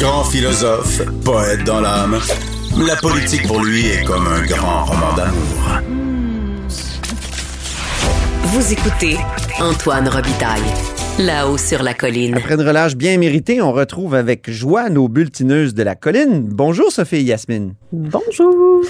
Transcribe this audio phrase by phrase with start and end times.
[0.00, 2.18] Grand philosophe, poète dans l'âme,
[2.86, 5.82] la politique pour lui est comme un grand roman d'amour.
[8.44, 9.18] Vous écoutez
[9.60, 10.62] Antoine Robitaille,
[11.18, 12.34] là-haut sur la colline.
[12.34, 16.48] Après une relâche bien méritée, on retrouve avec joie nos bulletineuses de la colline.
[16.48, 17.74] Bonjour Sophie et Yasmine.
[17.92, 18.86] Bonjour.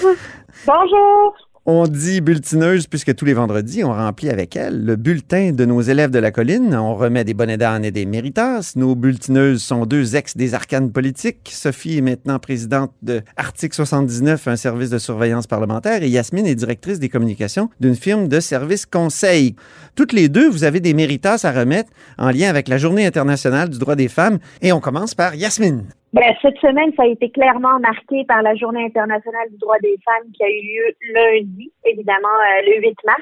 [0.65, 1.50] Bonjour.
[1.67, 5.79] On dit bulletineuse puisque tous les vendredis, on remplit avec elle le bulletin de nos
[5.79, 6.73] élèves de la colline.
[6.73, 8.73] On remet des bonnets d'âne et des méritas.
[8.75, 11.51] Nos bulletineuses sont deux ex des arcanes politiques.
[11.53, 16.55] Sophie est maintenant présidente de Article 79, un service de surveillance parlementaire, et Yasmine est
[16.55, 19.55] directrice des communications d'une firme de services conseil.
[19.93, 23.69] Toutes les deux, vous avez des méritas à remettre en lien avec la Journée internationale
[23.69, 24.39] du droit des femmes.
[24.63, 25.83] Et on commence par Yasmine.
[26.13, 29.95] Ben, cette semaine, ça a été clairement marqué par la Journée internationale du droit des
[30.03, 33.21] femmes qui a eu lieu lundi, évidemment, euh, le 8 mars.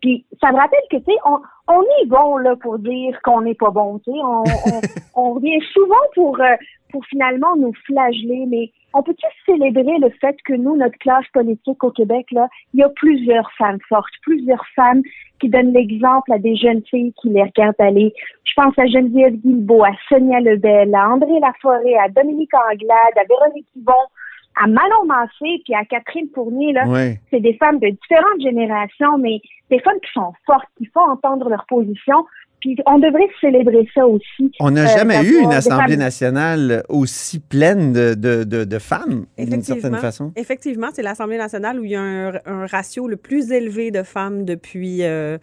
[0.00, 3.42] Puis ça me rappelle que, tu sais, on, on est bon là pour dire qu'on
[3.42, 4.18] n'est pas bon, tu sais.
[4.22, 4.80] On, on,
[5.22, 6.56] on revient souvent pour, euh,
[6.94, 11.82] pour finalement nous flageller, mais on peut-tu célébrer le fait que nous, notre classe politique
[11.82, 15.02] au Québec, là, il y a plusieurs femmes fortes, plusieurs femmes
[15.40, 18.14] qui donnent l'exemple à des jeunes filles qui les regardent aller.
[18.44, 23.24] Je pense à Geneviève Guilbeault, à Sonia Lebel, à André Laforêt, à Dominique Anglade, à
[23.28, 23.92] Véronique Yvon,
[24.54, 26.84] à Manon Massé, puis à Catherine Fournier, là.
[26.86, 27.18] Oui.
[27.30, 31.48] C'est des femmes de différentes générations, mais des femmes qui sont fortes, qui font entendre
[31.48, 32.24] leur position.
[32.64, 34.50] Puis on devrait célébrer ça aussi.
[34.58, 38.78] On n'a Euh, jamais eu une Assemblée femmes- nationale aussi pleine de, de, de, de
[38.78, 40.32] femmes, d'une certaine façon.
[40.34, 44.02] Effectivement, c'est l'Assemblée nationale où il y a un, un ratio le plus élevé de
[44.02, 45.36] femmes depuis, euh,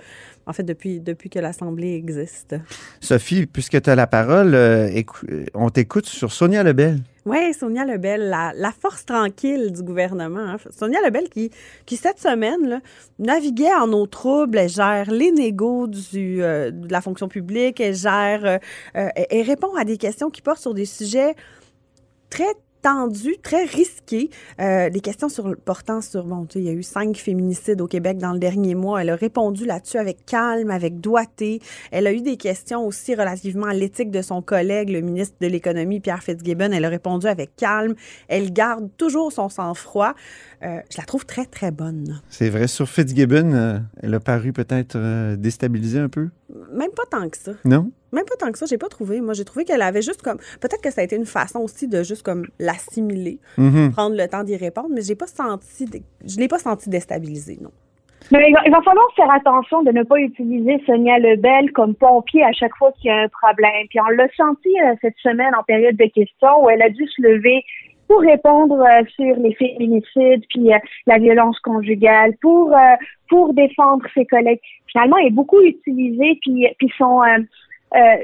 [0.47, 2.55] en fait, depuis, depuis que l'Assemblée existe.
[2.99, 4.89] Sophie, puisque tu as la parole, euh,
[5.29, 6.99] euh, on t'écoute sur Sonia Lebel.
[7.25, 10.39] Oui, Sonia Lebel, la, la force tranquille du gouvernement.
[10.39, 10.57] hein.
[10.71, 11.51] Sonia Lebel qui,
[11.85, 12.79] qui cette semaine, là,
[13.19, 14.57] naviguait en eau trouble.
[14.57, 17.79] Elle gère les négos du, euh, de la fonction publique.
[17.79, 18.57] Elle gère, euh,
[18.97, 21.35] euh, elle- elle répond à des questions qui portent sur des sujets
[22.31, 24.29] très tendus, très risqués.
[24.59, 27.81] Euh, des questions sur, portant sur, bon, tu sais, il y a eu cinq féminicides
[27.81, 29.01] au Québec dans le dernier mois.
[29.01, 31.61] Elle a répondu là-dessus avec calme, avec doigté.
[31.91, 35.47] Elle a eu des questions aussi relativement à l'éthique de son collègue, le ministre de
[35.47, 36.71] l'Économie, Pierre Fitzgibbon.
[36.71, 37.95] Elle a répondu avec calme.
[38.27, 40.13] Elle garde toujours son sang-froid.
[40.63, 42.21] Euh, je la trouve très, très bonne.
[42.29, 46.29] C'est vrai, sur Fitzgibbon, euh, elle a paru peut-être euh, déstabilisée un peu,
[46.71, 47.53] Même pas tant que ça.
[47.65, 47.91] non?
[48.13, 49.21] Même pas tant que ça, j'ai pas trouvé.
[49.21, 50.37] Moi, j'ai trouvé qu'elle avait juste comme.
[50.59, 53.91] Peut-être que ça a été une façon aussi de juste comme l'assimiler, Mhm.
[53.91, 55.85] prendre le temps d'y répondre, mais j'ai pas senti.
[55.85, 57.71] dé- Je l'ai pas senti déstabilisée, non.
[58.31, 61.95] Mais il va, il va falloir faire attention de ne pas utiliser Sonia Lebel comme
[61.95, 63.87] pompier à chaque fois qu'il y a un problème.
[63.89, 67.03] Puis on l'a senti euh, cette semaine en période de questions où elle a dû
[67.07, 67.63] se lever
[68.11, 70.77] pour répondre euh, sur les féminicides puis euh,
[71.07, 72.95] la violence conjugale, pour euh,
[73.29, 74.59] pour défendre ses collègues.
[74.91, 77.37] Finalement, elle est beaucoup utilisée puis puis son euh,
[77.95, 78.15] euh,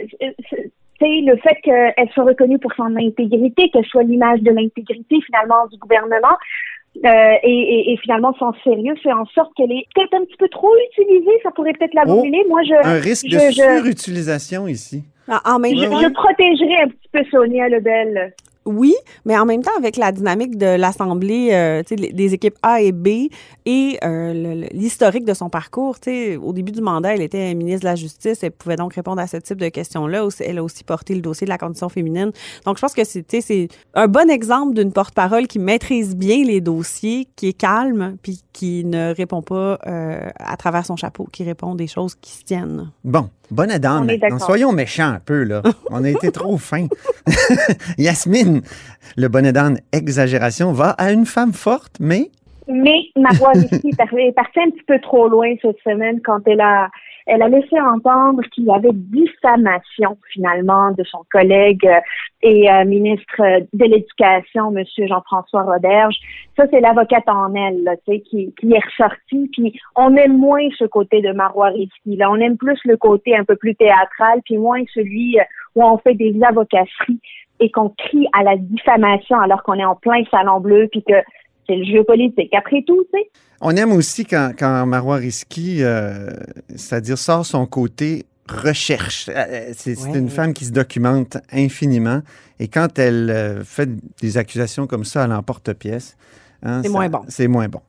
[1.02, 5.78] le fait qu'elle soit reconnue pour son intégrité, qu'elle soit l'image de l'intégrité finalement du
[5.78, 6.38] gouvernement.
[7.06, 10.38] Euh, et, et, et finalement, son sérieux fait en sorte qu'elle est peut-être un petit
[10.38, 11.36] peu trop utilisée.
[11.44, 12.44] Ça pourrait peut-être la Oh, brûler.
[12.50, 15.04] Moi, je, Un risque de je, surutilisation ici.
[15.30, 18.34] En- En même je, je protégerais un petit peu Sonia Lebel.
[18.68, 22.92] Oui, mais en même temps, avec la dynamique de l'Assemblée, euh, des équipes A et
[22.92, 23.30] B
[23.66, 25.96] et euh, l'historique de son parcours,
[26.42, 29.28] au début du mandat, elle était ministre de la Justice, elle pouvait donc répondre à
[29.28, 30.28] ce type de questions-là.
[30.42, 32.32] Elle a aussi porté le dossier de la condition féminine.
[32.66, 37.28] Donc, je pense que c'est un bon exemple d'une porte-parole qui maîtrise bien les dossiers,
[37.36, 41.76] qui est calme, puis qui ne répond pas euh, à travers son chapeau, qui répond
[41.76, 42.92] des choses qui se tiennent.
[43.04, 44.40] Bon, bonne Adam maintenant.
[44.40, 45.62] Soyons méchants un peu, là.
[45.90, 46.88] On a été trop fins.
[47.98, 48.62] Yasmine,
[49.16, 52.30] le bonnet d'âne exagération va à une femme forte, mais
[52.68, 56.90] Mais Marois ici est partie un petit peu trop loin cette semaine quand elle a
[57.28, 62.00] elle a laissé entendre qu'il y avait diffamation finalement de son collègue euh,
[62.42, 63.42] et euh, ministre
[63.74, 66.16] de l'Éducation, Monsieur Jean-François Roberge.
[66.56, 68.22] Ça, c'est l'avocate en elle, là, qui,
[68.60, 69.50] qui est ressortie.
[69.54, 72.16] Puis on aime moins ce côté de Marois Risky.
[72.16, 75.44] Là, on aime plus le côté un peu plus théâtral, puis moins celui euh,
[75.76, 77.20] où on fait des avocasseries
[77.60, 81.16] et qu'on crie à la diffamation alors qu'on est en plein salon bleu, puis que
[81.68, 82.54] c'est le jeu politique.
[82.54, 83.30] Après tout, tu sais.
[83.62, 86.30] on aime aussi quand, quand Marois Risky, euh,
[86.70, 89.30] c'est-à-dire sort son côté recherche.
[89.34, 90.18] Euh, C'est c'est Ouais.
[90.20, 92.22] une femme qui se documente infiniment.
[92.60, 93.90] Et quand elle euh, fait
[94.22, 96.16] des accusations comme ça à l'emporte-pièce,
[96.64, 97.22] hein, C'est moins bon.
[97.28, 97.82] C'est moins bon.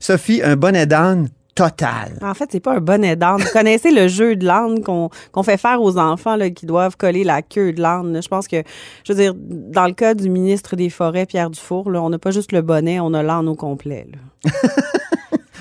[0.00, 2.18] Sophie, un bonnet d'âne total.
[2.20, 3.40] En fait, c'est pas un bonnet d'âne.
[3.40, 6.98] Vous connaissez le jeu de l'âne qu'on qu'on fait faire aux enfants là, qui doivent
[6.98, 8.20] coller la queue de l'âne.
[8.22, 8.62] Je pense que,
[9.04, 12.18] je veux dire, dans le cas du ministre des Forêts, Pierre Dufour, là, on n'a
[12.18, 14.06] pas juste le bonnet, on a l'âne au complet.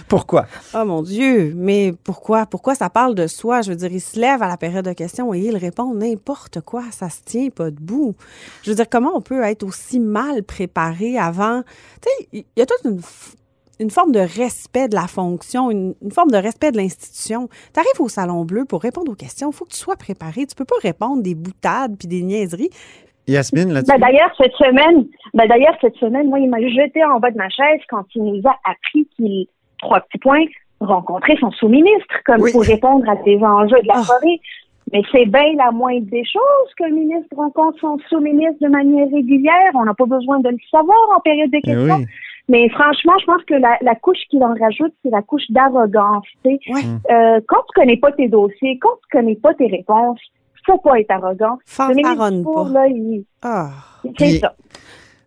[0.06, 0.10] là.
[0.10, 0.46] Pourquoi?
[0.74, 2.46] Oh mon Dieu, mais pourquoi?
[2.46, 3.62] Pourquoi ça parle de soi?
[3.62, 6.62] Je veux dire, il se lève à la période de questions et il répond n'importe
[6.62, 6.84] quoi.
[6.92, 8.16] Ça se tient pas debout.
[8.64, 11.64] Je veux dire, comment on peut être aussi mal préparé avant?
[12.02, 12.86] Tu sais, il y a toute
[13.80, 17.50] une, forme de respect de la fonction, une, une forme de respect de l'institution.
[17.74, 19.50] Tu arrives au Salon Bleu pour répondre aux questions.
[19.50, 20.46] Il faut que tu sois préparé.
[20.46, 22.70] Tu peux pas répondre des boutades puis des niaiseries.
[23.28, 23.92] Yasmine, là-dessus?
[23.92, 27.38] Ben, d'ailleurs, cette semaine, ben, d'ailleurs, cette semaine, moi, il m'a jeté en bas de
[27.38, 29.48] ma chaise quand il nous a appris qu'il,
[29.80, 30.46] trois petits points,
[30.80, 32.52] rencontrait son sous-ministre, comme Oui.
[32.52, 34.04] pour répondre à des enjeux de la Ah.
[34.04, 34.40] forêt.
[34.94, 39.08] Mais c'est bien la moindre des choses que le ministre rencontre son sous-ministre de manière
[39.12, 39.72] régulière.
[39.74, 41.96] On n'a pas besoin de le savoir en période de questions.
[41.98, 42.06] oui.
[42.48, 46.24] Mais franchement, je pense que la, la couche qu'il en rajoute, c'est la couche d'arrogance.
[46.44, 46.72] tu sais.
[46.72, 46.82] Ouais.
[47.12, 50.20] Euh, quand tu connais pas tes dossiers, quand tu connais pas tes réponses,
[50.68, 51.58] faut pas être arrogant.
[51.80, 52.70] Le ministre Fanfaronne pas.
[52.70, 53.70] là, il- Ah.
[54.04, 54.54] c'est Puis- ça.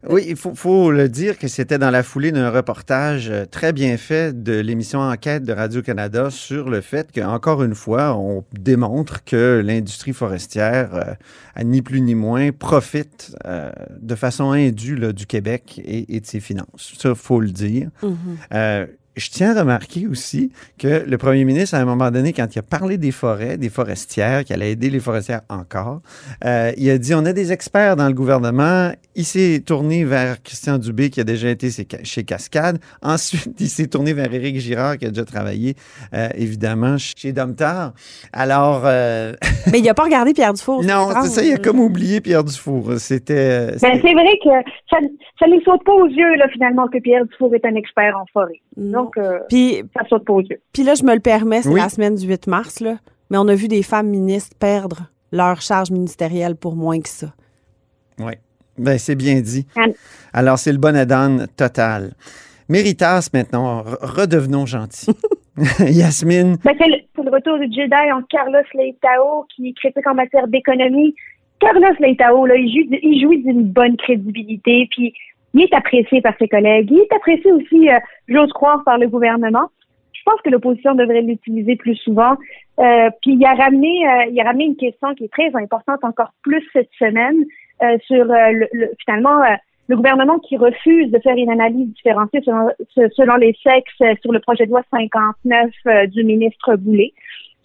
[0.06, 3.72] Oui, il faut, faut le dire que c'était dans la foulée d'un reportage euh, très
[3.72, 9.24] bien fait de l'émission Enquête de Radio-Canada sur le fait qu'encore une fois, on démontre
[9.24, 15.26] que l'industrie forestière, euh, ni plus ni moins, profite euh, de façon indue là, du
[15.26, 16.94] Québec et, et de ses finances.
[16.96, 17.90] Ça, faut le dire.
[18.02, 18.16] Mhm.
[18.54, 18.86] Euh,
[19.18, 22.58] je tiens à remarquer aussi que le premier ministre, à un moment donné, quand il
[22.58, 26.00] a parlé des forêts, des forestières, qu'il allait aider les forestières encore,
[26.44, 28.92] euh, il a dit on a des experts dans le gouvernement.
[29.14, 32.78] Il s'est tourné vers Christian Dubé, qui a déjà été chez- Cascade.
[33.02, 35.74] Ensuite, il s'est tourné vers Éric Girard, qui a déjà travaillé,
[36.14, 37.92] euh, évidemment, chez Domtar.
[38.32, 39.32] Alors, euh,
[39.72, 40.84] Mais il a pas regardé Pierre Dufour.
[40.84, 42.92] non, c'est ça, il a comme oublié Pierre Dufour.
[42.98, 43.72] C'était.
[43.82, 44.50] Ben, c'est vrai que
[44.90, 44.98] ça
[45.38, 48.26] ça ne saute pas aux yeux, là, finalement, que Pierre Dufour est un expert en
[48.32, 48.60] forêt.
[48.76, 49.07] Non.
[49.16, 50.60] Donc, euh, Puis, ça saute pas aux yeux.
[50.72, 51.80] Puis là, je me le permets, c'est Oui.
[51.80, 52.96] la semaine du 8 mars, là.
[53.30, 57.28] Mais on a vu des femmes ministres perdre leur charge ministérielle pour moins que ça.
[58.18, 58.32] Oui.
[58.78, 59.66] Ben, c'est bien dit.
[60.32, 62.12] Alors, c'est le bonnet d'âne total.
[62.68, 65.10] Méritas, maintenant, re- redevenons gentils.
[65.80, 70.14] Yasmine, Ben, c'est le, c'est le retour du Jedi en Carlos Leitao qui critique en
[70.14, 71.14] matière d'économie.
[71.60, 75.12] Carlos Leitao, là, il jouit, il jouit d'une bonne crédibilité, puis
[75.54, 76.90] il est apprécié par ses collègues.
[76.90, 77.98] Il est apprécié aussi, euh,
[78.28, 79.68] j'ose croire, par le gouvernement.
[80.12, 82.36] Je pense que l'opposition devrait l'utiliser plus souvent.
[82.80, 86.04] Euh, puis il a ramené, euh, il a ramené une question qui est très importante
[86.04, 87.44] encore plus cette semaine
[87.82, 89.54] euh, sur euh, le, le- finalement euh,
[89.88, 94.32] le gouvernement qui refuse de faire une analyse différenciée selon, se- selon les sexes sur
[94.32, 97.12] le projet de loi 59 euh, du ministre Boulay.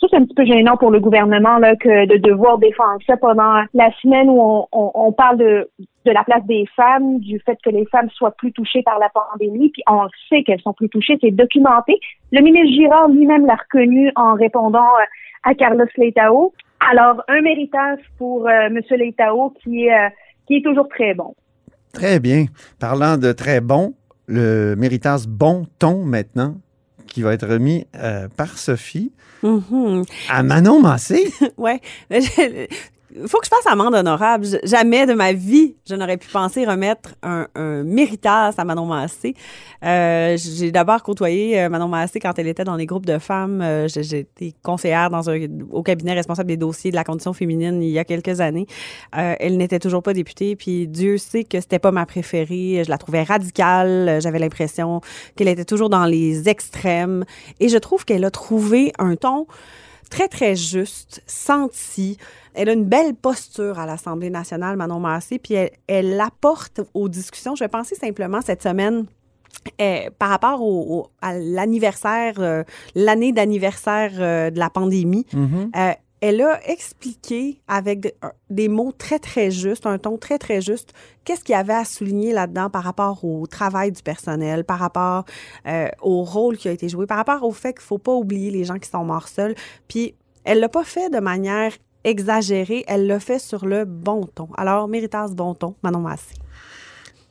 [0.09, 3.91] C'est un petit peu gênant pour le gouvernement là, de devoir défendre ça pendant la
[4.01, 5.69] semaine où on, parle de,
[6.05, 9.69] la place des femmes, du fait que les femmes soient plus touchées par la pandémie,
[9.69, 11.99] puis on sait qu'elles sont plus touchées, c'est documenté.
[12.31, 15.05] Le ministre Girard lui-même l'a reconnu en répondant euh,
[15.43, 16.53] à Carlos Leitao.
[16.91, 18.79] Alors, un méritage pour euh, M.
[18.91, 20.09] Leitao qui est, euh,
[20.47, 21.33] qui est toujours très bon.
[21.93, 22.45] très bien.
[22.79, 23.93] Parlant de très bon,
[24.27, 26.55] le Méritas Bon Ton maintenant,
[27.07, 29.11] qui va être remis euh, par Sophie
[29.43, 30.03] Mhm.
[30.29, 31.31] à Manon Massé.
[31.57, 31.81] Ouais.
[33.27, 34.45] Faut que je fasse amende honorable.
[34.63, 39.35] Jamais de ma vie, je n'aurais pu penser remettre un, un méritas à Manon Massé.
[39.83, 43.61] Euh, j'ai d'abord côtoyé euh, Manon Massé quand elle était dans les groupes de femmes.
[43.61, 45.39] Euh, été conseillère dans un,
[45.71, 48.65] au cabinet responsable des dossiers de la condition féminine il y a quelques années.
[49.15, 52.83] Euh, elle n'était toujours pas députée, puis Dieu sait que c'était pas ma préférée.
[52.83, 54.19] Je la trouvais radicale.
[54.21, 55.01] J'avais l'impression
[55.35, 57.25] qu'elle était toujours dans les extrêmes.
[57.59, 59.45] Et je trouve qu'elle a trouvé un ton
[60.13, 62.17] très, très juste, senti.
[62.53, 67.09] Elle a une belle posture à l'Assemblée nationale, Manon Massé, puis elle, elle apporte aux
[67.09, 67.55] discussions.
[67.55, 69.05] Je vais penser simplement cette semaine
[69.81, 72.63] euh, par rapport au, au- à l'anniversaire, euh,
[72.95, 75.25] l'année d'anniversaire euh, de la pandémie.
[75.33, 75.71] Mhm.
[75.75, 75.91] Euh,
[76.25, 78.15] elle a expliqué avec
[78.49, 80.93] des mots très, très justes, un ton très, très juste,
[81.25, 85.25] qu'est-ce qu'il y avait à souligner là-dedans par rapport au travail du personnel, par rapport
[85.67, 88.13] euh, au rôle qui a été joué, par rapport au fait qu'il ne faut pas
[88.13, 89.53] oublier les gens qui sont morts seuls.
[89.89, 90.15] Puis,
[90.45, 91.73] elle l'a pas fait de manière
[92.05, 94.47] exagérée, elle l'a fait sur le bon ton.
[94.55, 96.35] Alors, méritas bon ton, Manon Massé.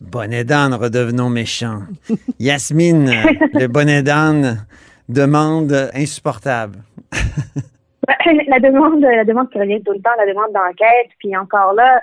[0.02, 1.84] Bonnet d'âne, redevenons méchants.
[2.38, 3.10] Yasmine,
[3.54, 4.66] le bonnet d'âne,
[5.08, 6.84] demande insupportable.
[8.48, 12.00] La demande, la demande qui revient tout le temps, la demande d'enquête, puis encore là,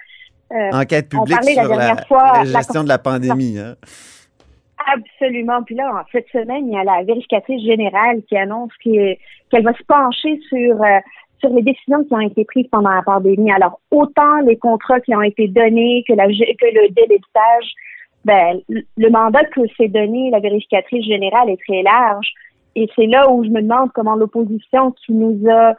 [0.52, 2.98] euh, Enquête On publique parlait la sur la, dernière fois, la la- gestion de la
[2.98, 3.60] pandémie.
[3.60, 3.76] hein.
[4.94, 5.62] Absolument.
[5.64, 9.18] Puis là, en cette semaine, il y a la vérificatrice générale qui annonce qu'elle
[9.64, 11.00] va se pencher sur euh,
[11.40, 13.52] sur les décisions qui ont été prises pendant la pandémie.
[13.52, 17.74] Alors, autant les contrats qui ont été donnés que, la, que le délestage,
[18.26, 22.28] ben, le mandat que s'est donné la vérificatrice générale est très large.
[22.76, 25.74] Et c'est là où je me demande comment l'opposition qui nous a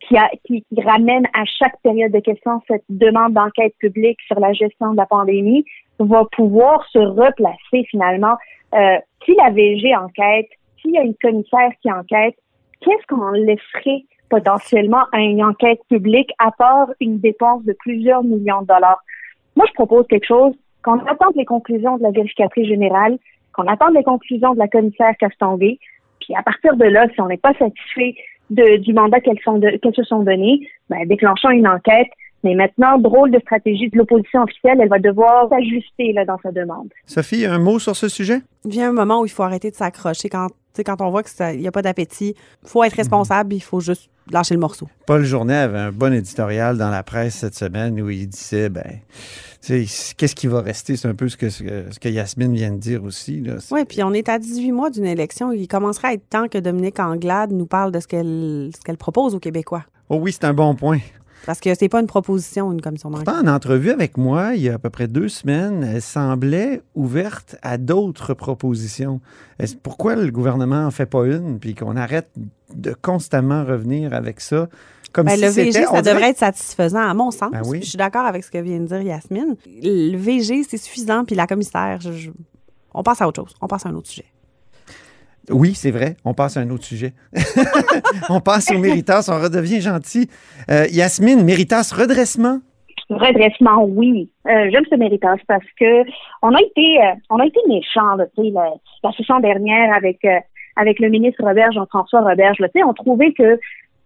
[0.00, 4.52] qui, a, qui, ramène à chaque période de questions cette demande d'enquête publique sur la
[4.52, 5.64] gestion de la pandémie
[5.98, 8.36] va pouvoir se replacer finalement.
[8.74, 10.48] Euh, si la VG enquête,
[10.80, 12.34] s'il y a une commissaire qui enquête,
[12.80, 18.62] qu'est-ce qu'on laisserait potentiellement à une enquête publique à part une dépense de plusieurs millions
[18.62, 19.00] de dollars?
[19.56, 23.18] Moi, je propose quelque chose, qu'on attende les conclusions de la vérificatrice générale,
[23.54, 25.78] qu'on attende les conclusions de la commissaire Castonguay,
[26.24, 28.14] puis à partir de là, si on n'est pas satisfait
[28.50, 32.08] du mandat qu'elles se sont donné, ben, déclenchons une enquête.
[32.44, 36.52] Mais maintenant, drôle de stratégie de l'opposition officielle, elle va devoir s'ajuster là, dans sa
[36.52, 36.88] demande.
[37.06, 38.42] Sophie, un mot sur ce sujet?
[38.66, 40.48] Il vient un moment où il faut arrêter de s'accrocher quand,
[40.84, 42.34] quand on voit qu'il n'y a pas d'appétit.
[42.62, 44.88] Il faut être responsable, il faut juste lâcher le morceau.
[45.06, 49.00] Paul Journet avait un bon éditorial dans la presse cette semaine où il disait, ben,
[49.62, 50.96] qu'est-ce qui va rester?
[50.96, 53.42] C'est un peu ce que, ce que Yasmine vient de dire aussi.
[53.70, 55.50] Oui, puis on est à 18 mois d'une élection.
[55.50, 59.34] Il commencera à être temps que Dominique Anglade nous parle de ce qu'elle qu'elle propose
[59.34, 59.84] aux Québécois.
[60.10, 60.98] Oh oui, c'est un bon point.
[61.46, 63.28] Parce que c'est pas une proposition, une commission d'enquête.
[63.28, 67.56] En entrevue avec moi, il y a à peu près deux semaines, elle semblait ouverte
[67.62, 69.20] à d'autres propositions.
[69.82, 72.30] Pourquoi le gouvernement en fait pas une, puis qu'on arrête
[72.74, 74.68] de constamment revenir avec ça?
[75.12, 77.52] Comme ben, si le VG, ça dirait- devrait être satisfaisant, à mon sens.
[77.52, 77.80] Ben oui.
[77.82, 79.54] Je suis d'accord avec ce que vient de dire Yasmine.
[79.82, 82.30] Le VG, c'est suffisant, puis la commissaire, je- je-
[82.92, 83.54] on passe à autre chose.
[83.60, 84.24] On passe à un autre sujet.
[85.50, 86.16] Oui, c'est vrai.
[86.24, 87.12] On passe à un autre sujet.
[88.30, 89.28] on passe au Méritas.
[89.32, 90.28] On redevient gentil.
[90.70, 92.60] Euh, Yasmine, Méritas, redressement?
[93.10, 94.30] Redressement, oui.
[94.46, 96.04] Euh, J'aime ce méritage parce que
[96.40, 98.72] on a été euh, on a été méchants, là, tu sais, la,
[99.02, 100.20] la session dernière avec
[100.76, 103.60] avec le ministre Robert, Jean-François Robert, là, on trouvait que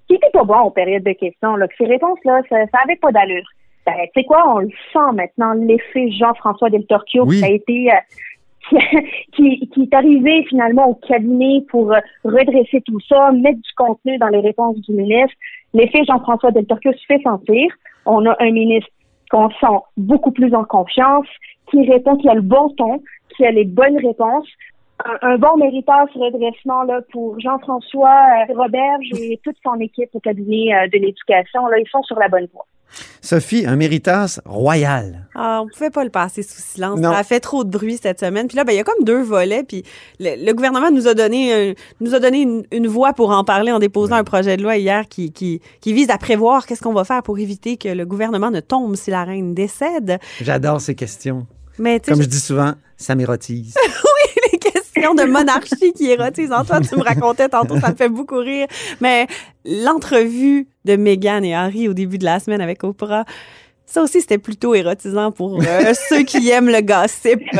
[0.09, 2.97] qui était pas bon en période de questions, là, que ces réponses-là, ça, ça avait
[2.97, 3.47] pas d'allure.
[3.87, 7.39] Ben, tu sais quoi, on le sent maintenant, l'effet Jean-François Del Torchio Oui.
[7.39, 7.91] qui a été
[8.73, 8.79] euh,
[9.33, 14.19] qui, qui est arrivé finalement au cabinet pour euh, redresser tout ça, mettre du contenu
[14.19, 15.37] dans les réponses du ministre.
[15.75, 17.73] L'effet Jean-François Del Torchio se fait sentir.
[18.07, 18.91] On a un ministre
[19.31, 21.27] qu'on sent beaucoup plus en confiance,
[21.71, 23.03] qui répond, qui a le bon ton,
[23.37, 24.49] qui a les bonnes réponses.
[25.05, 28.17] Un, un bon méritage redressement là, pour Jean-François
[28.49, 31.67] euh, Roberge et toute son équipe au cabinet euh, de l'éducation.
[31.69, 32.67] Là, ils sont sur la bonne voie.
[33.21, 35.27] Sophie, un Méritas royal.
[35.35, 36.99] Ah, on pouvait pas le passer sous silence.
[36.99, 37.13] Non.
[37.13, 38.49] Ça a fait trop de bruit cette semaine.
[38.49, 39.63] Puis là, ben, il y a comme deux volets.
[39.63, 39.85] Puis
[40.19, 43.45] le, le gouvernement nous a donné, un- nous a donné une, une voix pour en
[43.45, 46.83] parler en déposant un projet de loi hier qui, qui, qui vise à prévoir qu'est-ce
[46.83, 50.19] qu'on va faire pour éviter que le gouvernement ne tombe si la reine décède.
[50.41, 51.47] J'adore ces questions.
[51.79, 53.75] Mais Comme je dis souvent, ça m'érotise.
[55.03, 56.53] de monarchie qui érotisent.
[56.53, 58.67] Antoine, tu me racontais tantôt, ça me fait beaucoup rire.
[59.01, 59.27] Mais
[59.65, 63.25] l'entrevue de Meghan et Harry au début de la semaine avec Oprah,
[63.87, 67.41] ça aussi, c'était plutôt érotisant pour euh, ceux qui aiment le gossip.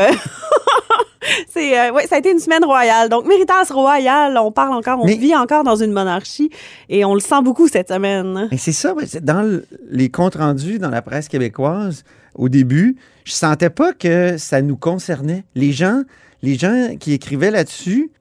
[1.49, 3.09] C'est euh, ouais, ça a été une semaine royale.
[3.09, 6.49] Donc Méritas royal, on parle encore, on Mais- vit encore dans une monarchie
[6.87, 8.47] et on le sent beaucoup cette semaine.
[8.51, 12.03] Mais c'est ça, dans le- les comptes rendus dans la presse québécoise,
[12.35, 15.43] au début, je sentais pas que ça nous concernait.
[15.55, 16.01] Les gens,
[16.41, 18.11] les gens qui écrivaient là-dessus,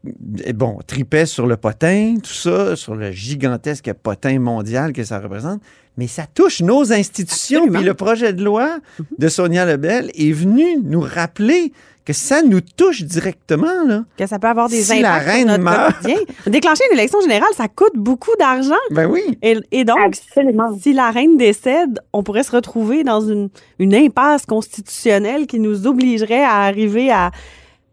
[0.44, 5.20] eh, bon, tripaient sur le potin, tout ça, sur le gigantesque potin mondial que ça
[5.20, 5.60] représente,
[5.96, 7.58] mais ça touche nos institutions.
[7.60, 7.78] Absolument.
[7.78, 8.78] Puis le projet de loi
[9.18, 11.72] de Sonia Lebel est venu nous rappeler
[12.04, 14.04] que ça nous touche directement, là.
[14.16, 15.96] Que ça peut avoir des Si la impacts sur reine notre meurt.
[15.98, 16.16] quotidien.
[16.46, 18.72] Déclencher une élection générale, ça coûte beaucoup d'argent.
[18.92, 19.20] Ben oui.
[19.42, 20.75] Et, et donc, Absolument.
[20.80, 25.87] si la reine décède, on pourrait se retrouver dans une, une impasse constitutionnelle qui nous
[25.87, 27.30] obligerait à arriver à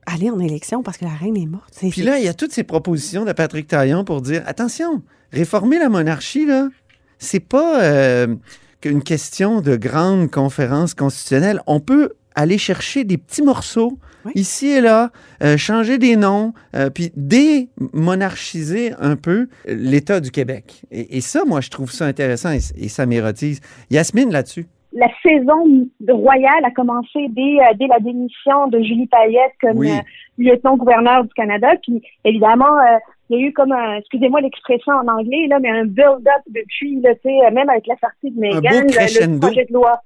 [0.06, 1.74] aller en élection parce que la reine est morte.
[1.92, 5.80] Puis là, il y a toutes ces propositions de Patrick Taillon pour dire attention, réformer
[5.80, 6.70] la monarchie, là,
[7.18, 8.36] c'est pas euh,
[8.82, 11.62] qu'une question de grande conférence constitutionnelle.
[11.66, 14.34] On peut aller chercher des petits morceaux Oui.
[14.36, 20.84] ici et là, euh, changer des noms, euh, puis démonarchiser un peu l'État du Québec.
[20.92, 23.60] Et, et ça, moi, je trouve ça intéressant et, et ça m'érotise.
[23.90, 24.68] Yasmine, là-dessus.
[24.96, 29.92] La saison royale a commencé dès, euh, dès la démission de Julie Payette comme Oui.
[29.92, 30.02] euh,
[30.38, 31.68] lieutenant-gouverneur du Canada.
[31.84, 32.98] Puis évidemment, euh,
[33.30, 37.00] il y a eu comme un, excusez-moi l'expression en anglais, là, mais un build-up depuis,
[37.02, 40.00] là, tu sais, même avec la sortie de Meghan, beau le- projet de loi.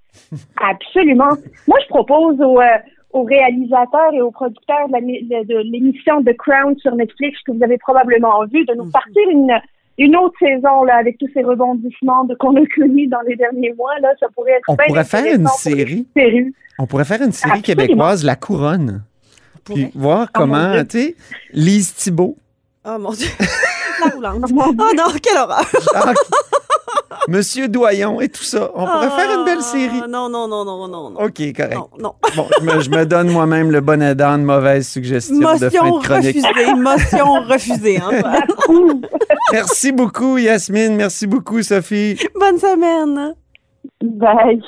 [0.62, 1.29] Absolument.
[1.67, 2.77] Moi, je propose aux, euh,
[3.13, 7.51] aux réalisateurs et aux producteurs de mi- de, de l'émission The Crown sur Netflix que
[7.51, 8.91] vous avez probablement vu, de nous Mhm.
[8.91, 9.51] partir une
[9.99, 13.73] une autre saison là avec tous ces rebondissements de qu'on a connus dans les derniers
[13.73, 16.07] mois là, ça pourrait être On bien pourrait faire une pour série.
[16.79, 17.83] On pourrait faire une série Absolument.
[17.85, 19.03] québécoise, La Couronne.
[19.65, 21.15] Puis voir Oh mon comment, tu sais,
[21.51, 22.37] Lise Thibault.
[22.85, 23.27] Oh mon Dieu.
[23.99, 24.45] la roulante.
[24.45, 24.55] Dieu.
[24.57, 25.65] Oh non, quelle horreur.
[25.93, 26.13] Ah,
[27.27, 28.71] Monsieur Doyon et tout ça.
[28.75, 30.01] On pourrait faire une belle série.
[30.03, 31.19] Ah, Non, non, non, non, non, non.
[31.19, 31.75] OK, correct.
[31.75, 32.13] Non, non.
[32.35, 35.83] Bon, je me, je me donne moi-même le bon aidant de mauvaise suggestion de fin
[35.83, 36.45] Motion de chronique.
[36.45, 38.01] refusée, motion refusée.
[38.01, 39.01] Antoine.
[39.51, 40.95] Merci beaucoup, Yasmine.
[40.95, 42.17] Merci beaucoup, Sophie.
[42.39, 43.33] Bonne semaine.
[44.01, 44.61] Bye.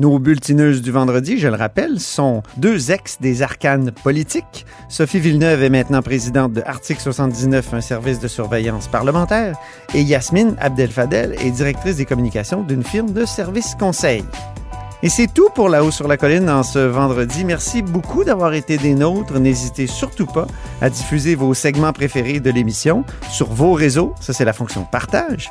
[0.00, 4.64] Nos bulletineuses du vendredi, je le rappelle, sont deux ex des arcanes politiques.
[4.88, 9.58] Sophie Villeneuve est maintenant présidente de Article 79, un service de surveillance parlementaire,
[9.92, 14.24] et Yasmine Abdel-Fadel est directrice des communications d'une firme de services conseil.
[15.02, 17.44] Et c'est tout pour La Haut sur la Colline en ce vendredi.
[17.44, 19.38] Merci beaucoup d'avoir été des nôtres.
[19.38, 20.46] N'hésitez surtout pas
[20.80, 24.14] à diffuser vos segments préférés de l'émission sur vos réseaux.
[24.20, 25.50] Ça, c'est la fonction partage.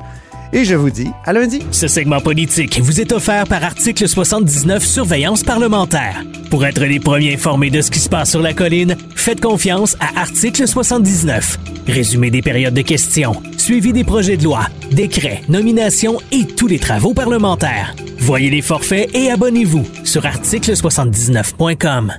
[0.53, 1.61] Et je vous dis à lundi.
[1.71, 6.23] Ce segment politique vous est offert par Article 79 Surveillance parlementaire.
[6.49, 9.95] Pour être les premiers informés de ce qui se passe sur la colline, faites confiance
[9.99, 11.59] à Article 79.
[11.87, 16.79] Résumé des périodes de questions, suivi des projets de loi, décrets, nominations et tous les
[16.79, 17.95] travaux parlementaires.
[18.17, 22.13] Voyez les forfaits et abonnez-vous sur article79.com.